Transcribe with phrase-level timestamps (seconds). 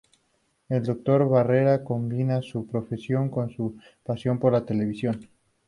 [0.67, 1.29] El Dr.
[1.29, 5.29] Becerra combina su profesión con su pasión por la Televisión.